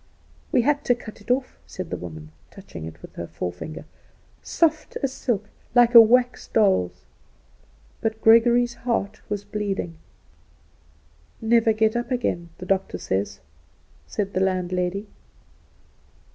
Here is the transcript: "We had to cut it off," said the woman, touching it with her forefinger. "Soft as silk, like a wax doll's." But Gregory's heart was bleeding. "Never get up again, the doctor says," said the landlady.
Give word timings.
"We 0.51 0.63
had 0.63 0.83
to 0.85 0.95
cut 0.95 1.21
it 1.21 1.29
off," 1.29 1.59
said 1.67 1.91
the 1.91 1.95
woman, 1.95 2.31
touching 2.49 2.85
it 2.85 2.99
with 3.03 3.13
her 3.17 3.27
forefinger. 3.27 3.85
"Soft 4.41 4.97
as 5.03 5.13
silk, 5.13 5.47
like 5.75 5.93
a 5.93 6.01
wax 6.01 6.47
doll's." 6.47 7.05
But 8.01 8.19
Gregory's 8.19 8.73
heart 8.73 9.21
was 9.29 9.43
bleeding. 9.43 9.97
"Never 11.39 11.71
get 11.71 11.95
up 11.95 12.09
again, 12.09 12.49
the 12.57 12.65
doctor 12.65 12.97
says," 12.97 13.41
said 14.07 14.33
the 14.33 14.39
landlady. 14.39 15.05